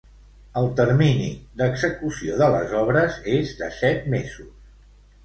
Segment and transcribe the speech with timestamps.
[0.59, 1.27] El termini
[1.61, 4.57] d'execució de les obres és de set mesos.